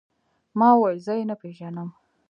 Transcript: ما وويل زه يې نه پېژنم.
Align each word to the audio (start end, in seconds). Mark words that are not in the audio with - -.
ما 0.59 0.69
وويل 0.75 0.97
زه 1.05 1.13
يې 1.17 1.23
نه 1.29 1.35
پېژنم. 1.41 1.89